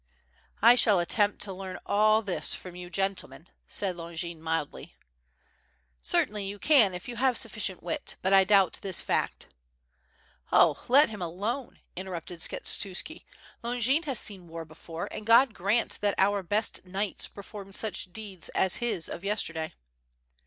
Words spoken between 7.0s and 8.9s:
you have sufficient wit, but I doubt